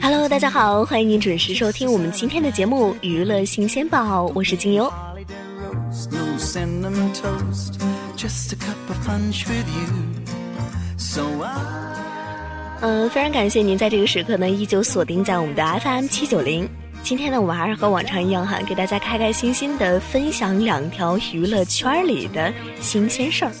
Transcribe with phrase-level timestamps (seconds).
[0.00, 4.92] Hello，大家好，欢迎您准时收听我们今天的节目《娱乐新鲜报》，我是金优。
[12.80, 16.68] 嗯，非常感谢您在这个时刻呢，依旧锁定在我们的 FM 七九零。
[17.04, 23.52] 今天呢，我们还是和往常一样哈，给大家开开心心的分享两条娱乐圈里的新鲜事儿。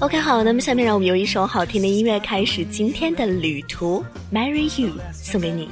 [0.00, 4.04] OK，好，那么下面让我们用一首好听的音乐开始今天的旅途。
[4.32, 5.68] Marry You 送给你。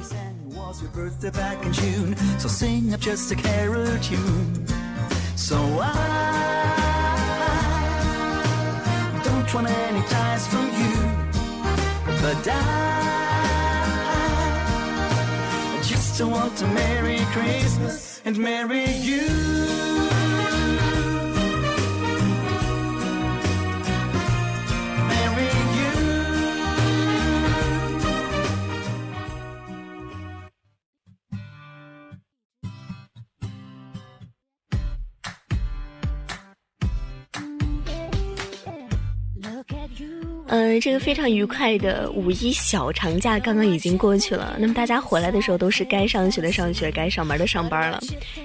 [40.53, 44.57] 嗯，这个非常愉快的五一小长假刚刚已经过去了。
[44.59, 48.01] 那么大家回来的时候都是该上学的上学，该上班的上班了。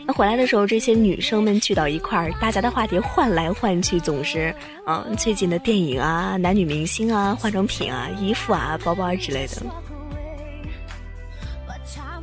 [0.06, 4.54] 那回来的时候，这些女生们聚到一块儿，大家的话题换来换去，总是
[4.86, 9.56] 嗯最近的电影啊、男女明星啊、化妆品啊、衣服啊、包包之类的。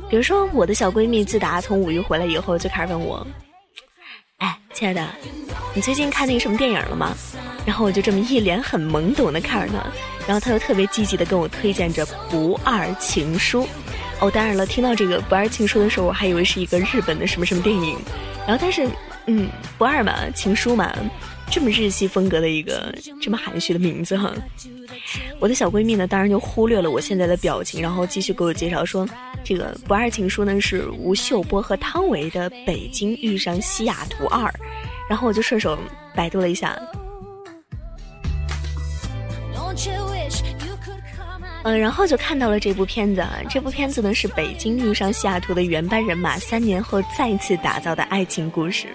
[0.08, 3.26] 比如说，我的小闺蜜自打从五一回来以后，就开始问我
[4.40, 5.06] ：“哎，亲爱的，
[5.74, 7.14] 你最近看那个什么电影了吗？”
[7.66, 9.84] 然后我就这么一脸很懵懂的看着他，
[10.26, 13.62] 然后他又特别积极的跟我推荐着《不二情书》。
[14.20, 17.96] 哦，当然了，听到这个《不二情书》的时候，我还以为是一个日本的什么什么电影。
[18.46, 18.86] 然后，但是，
[19.26, 19.48] 嗯，
[19.78, 20.94] 不二嘛，情书嘛，
[21.50, 24.32] 这么日系风格的一个这么含蓄的名字哈。
[25.40, 29.08] 我的小闺蜜呢，当然就忽略了我现在的表情，然后继续给我介绍说，
[29.42, 34.42] 这个《不二情书》呢是吴秀波和汤唯的《北京遇上西雅图二》。
[35.08, 35.78] 然后我就顺手
[36.14, 36.78] 百度了一下。
[41.64, 43.38] 嗯，然后就看到了这部片子啊。
[43.48, 48.88] 这部片子呢是《北京遇上西雅图》的原班人马三年后再次打造的爱情故事。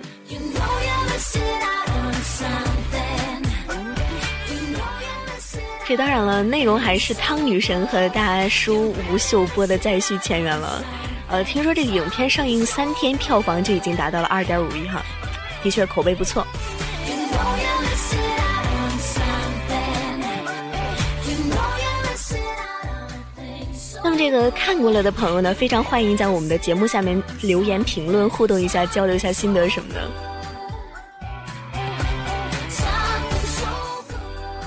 [5.88, 10.84] 这当然了，内容还是汤女神和大叔吴秀波的再续前缘了。
[11.28, 15.04] 呃，听说这个影片上映三天票房就已经达到了二点五亿哈，
[15.64, 16.46] 的确口碑不错。
[24.02, 30.10] 那么这个看过了的朋友呢，非常欢迎在我们的节目下面留言评论互动一下，交流一下心得什么的。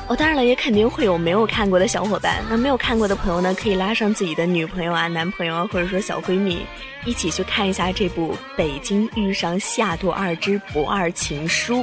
[0.09, 2.45] 哦，当然了，也肯定会有没有看过的小伙伴。
[2.51, 6.67] 那没有看过的朋友呢，可以拉上自己的女朋友啊、男朋友啊，或者说小闺蜜，
[7.07, 11.77] 一起去看一下这部《北京遇上西雅图二之不二情书》。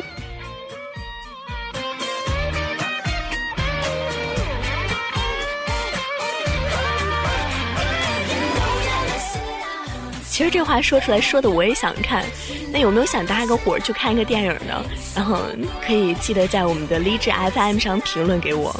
[10.39, 12.23] 其实这话说出来说的我也想看，
[12.71, 14.81] 那有没有想搭个伙去看一个电影呢？
[15.13, 15.37] 然后
[15.85, 18.73] 可以记得在我们的励志 FM 上评论给我。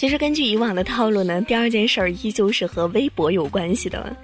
[0.00, 4.16] 其实根据以往的套路呢，第二件事儿依旧是和微博有关系的。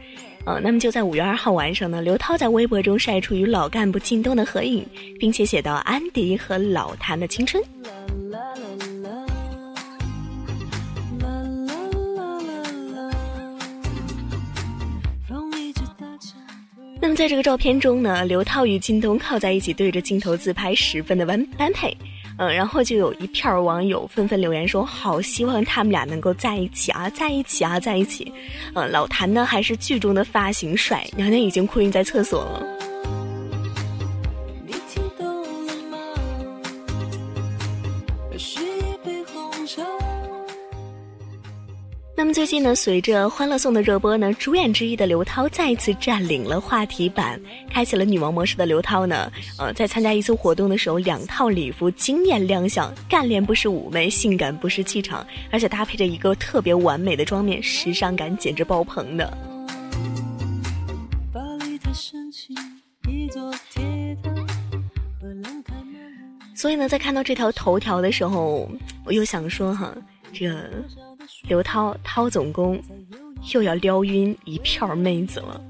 [0.47, 4.87] 呃，那么就在五月二号晚上呢，刘涛在微博中晒出与老干部靳东的合影，
[5.21, 7.63] 并且写到安迪和老谭的青春。
[16.99, 21.95] 那么在这个照片中呢，刘涛与靳东靠在一起对着镜头自拍，十分的般般配。
[22.39, 28.31] 嗯，然后就有一片网友纷纷留言说：“好希望他们俩能够在一起啊，在一起啊，在一起。”
[28.75, 32.76] 嗯，老谭呢还是剧中的发型帅，娘娘已经哭晕在厕所了。
[42.19, 47.39] 那么最近呢，随着《欢乐颂》的热播呢，主演之一的刘涛再次占领了话题版，
[47.71, 59.37] 开启了女王模式的刘涛呢，呃，在参加一次活动的时候，两套礼服惊艳亮相，干练不失妩媚，性感不失气场，而且搭配着一个特别完美的妆面，时尚感简直爆棚的。
[66.55, 68.67] 所以呢，在看到这条头条的时候，
[69.05, 69.95] 我又想说哈，
[70.33, 70.59] 这。
[71.49, 72.81] 刘涛，涛总攻
[73.53, 75.61] 又要撩晕一票妹子了。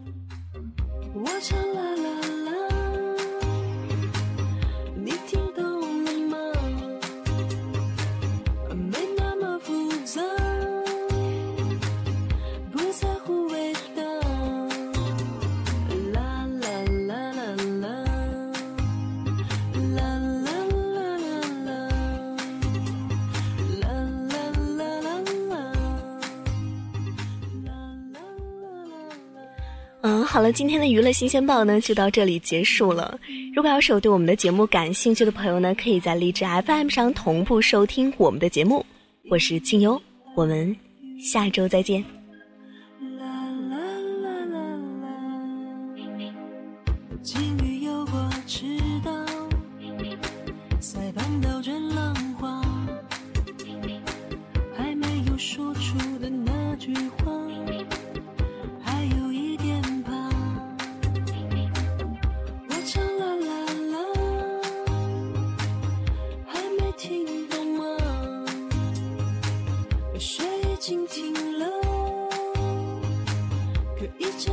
[30.08, 33.18] 嗯，好了，今天的娱乐新鲜报呢就到这里结束了。
[33.52, 38.86] 如果要是有对我们的节目感兴趣的朋友呢，可以在荔枝 FM 上同步收听我们的节目。
[39.28, 40.00] 我是静优，
[40.36, 40.76] 我们
[41.20, 42.15] 下周再见。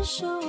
[0.03, 0.42] 手。